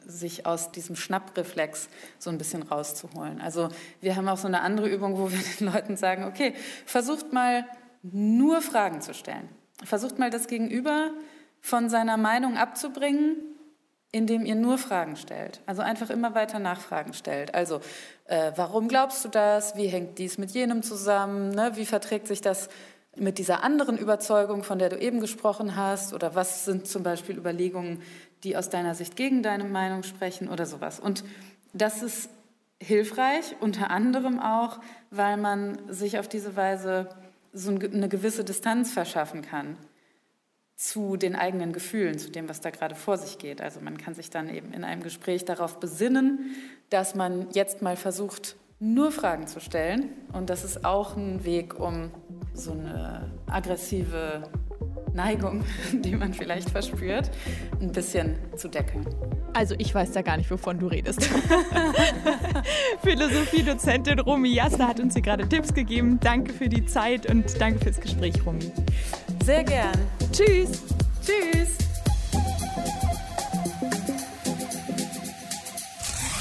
[0.07, 3.41] sich aus diesem Schnappreflex so ein bisschen rauszuholen.
[3.41, 3.69] Also
[4.01, 6.55] wir haben auch so eine andere Übung, wo wir den Leuten sagen, okay,
[6.87, 7.67] versucht mal
[8.03, 9.49] nur Fragen zu stellen.
[9.85, 11.11] Versucht mal das Gegenüber
[11.61, 13.37] von seiner Meinung abzubringen
[14.13, 15.61] indem ihr nur Fragen stellt.
[15.67, 17.55] Also einfach immer weiter Nachfragen stellt.
[17.55, 17.81] Also,
[18.25, 19.77] äh, warum glaubst du das?
[19.77, 21.51] Wie hängt dies mit jenem zusammen?
[21.51, 21.73] Ne?
[21.75, 22.69] Wie verträgt sich das
[23.17, 26.15] mit dieser anderen Überzeugung, von der du eben gesprochen hast?
[26.15, 28.01] Oder was sind zum Beispiel Überlegungen,
[28.45, 31.01] die aus deiner Sicht gegen deine Meinung sprechen oder sowas?
[31.01, 31.23] Und
[31.75, 32.31] das ist
[32.81, 34.79] hilfreich, unter anderem auch,
[35.11, 37.09] weil man sich auf diese Weise
[37.53, 39.77] so eine gewisse Distanz verschaffen kann
[40.79, 43.61] zu den eigenen Gefühlen, zu dem, was da gerade vor sich geht.
[43.61, 46.55] Also man kann sich dann eben in einem Gespräch darauf besinnen,
[46.89, 50.11] dass man jetzt mal versucht, nur Fragen zu stellen.
[50.33, 52.13] Und das ist auch ein Weg, um
[52.55, 54.45] so eine aggressive
[55.13, 57.29] Neigung, die man vielleicht verspürt,
[57.81, 59.05] ein bisschen zu deckeln.
[59.55, 61.25] Also ich weiß da gar nicht, wovon du redest.
[63.03, 66.21] Philosophie-Dozentin Romy Jasna hat uns hier gerade Tipps gegeben.
[66.21, 68.71] Danke für die Zeit und danke fürs Gespräch, Romy.
[69.49, 69.95] Sehr gern.
[70.31, 70.83] Tschüss.
[71.25, 71.79] Tschüss.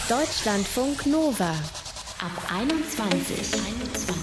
[0.09, 1.51] Deutschlandfunk Nova
[2.19, 3.31] ab 21.
[3.31, 4.17] 21.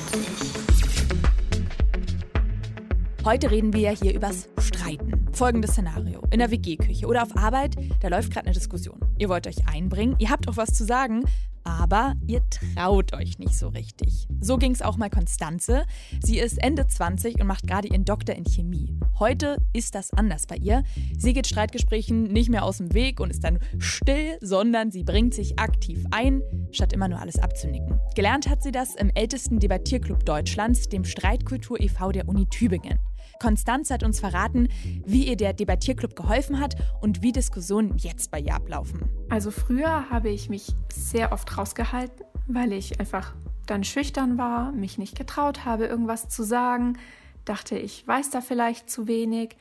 [3.25, 5.31] Heute reden wir ja hier übers streiten.
[5.33, 6.21] Folgendes Szenario.
[6.31, 9.01] In der WG-Küche oder auf Arbeit, da läuft gerade eine Diskussion.
[9.17, 11.25] Ihr wollt euch einbringen, ihr habt auch was zu sagen,
[11.65, 14.29] aber ihr traut euch nicht so richtig.
[14.41, 15.85] So ging es auch mal Konstanze.
[16.23, 18.99] Sie ist Ende 20 und macht gerade ihren Doktor in Chemie.
[19.19, 20.85] Heute ist das anders bei ihr.
[21.17, 25.35] Sie geht Streitgesprächen nicht mehr aus dem Weg und ist dann still, sondern sie bringt
[25.35, 27.99] sich aktiv ein, statt immer nur alles abzunicken.
[28.15, 32.13] Gelernt hat sie das im ältesten Debattierclub Deutschlands, dem Streitkultur e.V.
[32.13, 32.99] der Uni Tübingen.
[33.41, 34.69] Konstanz hat uns verraten,
[35.05, 39.03] wie ihr der Debattierclub geholfen hat und wie Diskussionen jetzt bei ihr ablaufen.
[39.29, 43.35] Also früher habe ich mich sehr oft rausgehalten, weil ich einfach
[43.67, 46.99] dann schüchtern war, mich nicht getraut habe, irgendwas zu sagen,
[47.45, 49.57] dachte, ich weiß da vielleicht zu wenig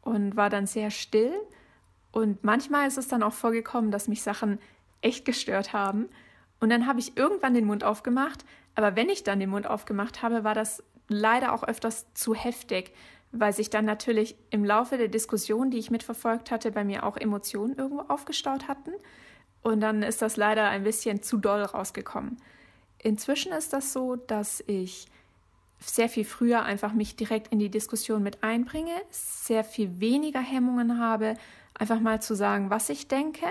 [0.00, 1.32] und war dann sehr still.
[2.10, 4.58] Und manchmal ist es dann auch vorgekommen, dass mich Sachen
[5.00, 6.08] echt gestört haben.
[6.60, 8.44] Und dann habe ich irgendwann den Mund aufgemacht.
[8.74, 12.92] Aber wenn ich dann den Mund aufgemacht habe, war das leider auch öfters zu heftig,
[13.32, 17.16] weil sich dann natürlich im Laufe der Diskussion, die ich mitverfolgt hatte, bei mir auch
[17.16, 18.92] Emotionen irgendwo aufgestaut hatten.
[19.62, 22.36] Und dann ist das leider ein bisschen zu doll rausgekommen.
[22.98, 25.06] Inzwischen ist das so, dass ich
[25.80, 31.00] sehr viel früher einfach mich direkt in die Diskussion mit einbringe, sehr viel weniger Hemmungen
[31.00, 31.34] habe,
[31.74, 33.46] einfach mal zu sagen, was ich denke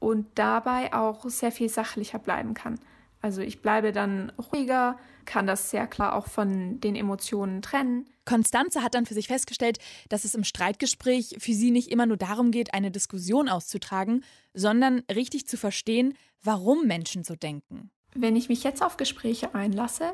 [0.00, 2.80] und dabei auch sehr viel sachlicher bleiben kann.
[3.22, 8.06] Also ich bleibe dann ruhiger, kann das sehr klar auch von den Emotionen trennen.
[8.24, 12.16] Konstanze hat dann für sich festgestellt, dass es im Streitgespräch für sie nicht immer nur
[12.16, 17.90] darum geht, eine Diskussion auszutragen, sondern richtig zu verstehen, warum Menschen so denken.
[18.14, 20.12] Wenn ich mich jetzt auf Gespräche einlasse,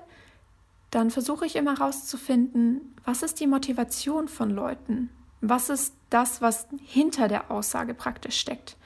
[0.91, 5.11] dann versuche ich immer herauszufinden, was ist die Motivation von Leuten?
[5.41, 8.77] Was ist das, was hinter der Aussage praktisch steckt?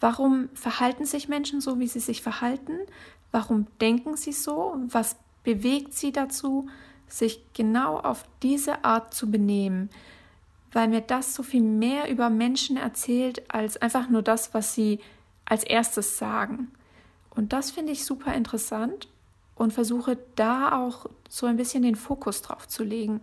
[0.00, 2.72] Warum verhalten sich Menschen so, wie sie sich verhalten?
[3.32, 4.76] Warum denken sie so?
[4.88, 6.68] Was bewegt sie dazu,
[7.08, 9.90] sich genau auf diese Art zu benehmen?
[10.72, 15.00] Weil mir das so viel mehr über Menschen erzählt, als einfach nur das, was sie
[15.44, 16.70] als erstes sagen.
[17.30, 19.08] Und das finde ich super interessant
[19.54, 23.20] und versuche da auch so ein bisschen den Fokus drauf zu legen,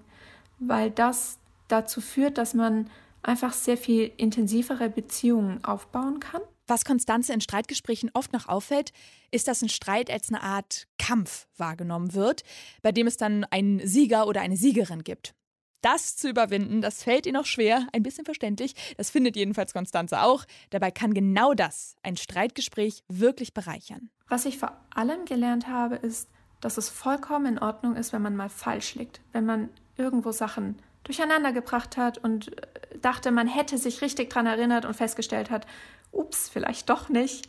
[0.59, 2.89] weil das dazu führt, dass man
[3.21, 6.41] einfach sehr viel intensivere Beziehungen aufbauen kann.
[6.69, 8.91] Was Konstanze in Streitgesprächen oft noch auffällt,
[9.31, 12.43] ist, dass ein Streit als eine Art Kampf wahrgenommen wird,
[12.83, 15.33] bei dem es dann einen Sieger oder eine Siegerin gibt.
[15.81, 18.75] Das zu überwinden, das fällt ihr noch schwer, ein bisschen verständlich.
[18.97, 20.45] Das findet jedenfalls Konstanze auch.
[20.69, 24.11] Dabei kann genau das ein Streitgespräch wirklich bereichern.
[24.27, 26.29] Was ich vor allem gelernt habe, ist,
[26.61, 30.75] dass es vollkommen in Ordnung ist, wenn man mal falsch liegt, wenn man irgendwo Sachen
[31.03, 35.65] durcheinander gebracht hat und äh, dachte, man hätte sich richtig daran erinnert und festgestellt hat,
[36.11, 37.47] ups, vielleicht doch nicht.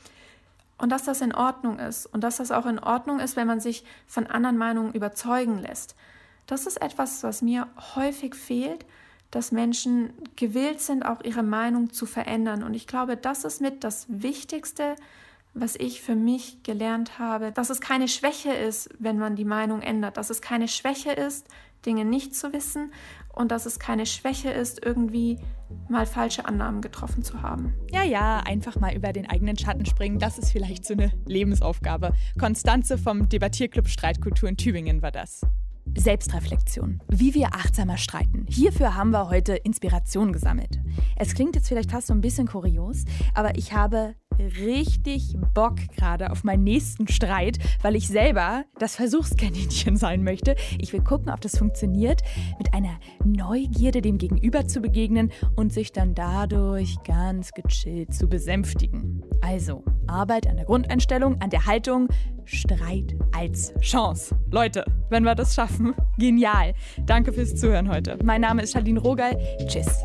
[0.78, 3.60] Und dass das in Ordnung ist und dass das auch in Ordnung ist, wenn man
[3.60, 5.94] sich von anderen Meinungen überzeugen lässt.
[6.46, 8.86] Das ist etwas, was mir häufig fehlt,
[9.30, 12.62] dass Menschen gewillt sind, auch ihre Meinung zu verändern.
[12.62, 14.96] Und ich glaube, das ist mit das Wichtigste,
[15.54, 19.82] was ich für mich gelernt habe, dass es keine Schwäche ist, wenn man die Meinung
[19.82, 21.48] ändert, dass es keine Schwäche ist,
[21.86, 22.92] Dinge nicht zu wissen
[23.32, 25.38] und dass es keine Schwäche ist, irgendwie
[25.88, 27.74] mal falsche Annahmen getroffen zu haben.
[27.90, 32.12] Ja, ja, einfach mal über den eigenen Schatten springen, das ist vielleicht so eine Lebensaufgabe.
[32.38, 35.42] Konstanze vom Debattierclub Streitkultur in Tübingen war das.
[35.96, 37.00] Selbstreflexion.
[37.08, 38.46] Wie wir achtsamer streiten.
[38.48, 40.78] Hierfür haben wir heute Inspiration gesammelt.
[41.16, 46.30] Es klingt jetzt vielleicht fast so ein bisschen kurios, aber ich habe richtig Bock gerade
[46.30, 50.56] auf meinen nächsten Streit, weil ich selber das Versuchskaninchen sein möchte.
[50.78, 52.22] Ich will gucken, ob das funktioniert,
[52.58, 59.22] mit einer Neugierde dem Gegenüber zu begegnen und sich dann dadurch ganz gechillt zu besänftigen.
[59.40, 62.08] Also, Arbeit an der Grundeinstellung, an der Haltung,
[62.44, 64.36] Streit als Chance.
[64.50, 66.74] Leute, wenn wir das schaffen, genial.
[67.06, 68.18] Danke fürs Zuhören heute.
[68.24, 69.38] Mein Name ist Charlene Rogal.
[69.66, 70.04] Tschüss.